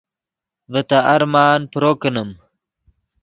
ڤے 0.71 0.81
تے 0.89 0.97
ارمان 1.13 1.59
پرو 1.71 1.91
کینیم 2.01 2.29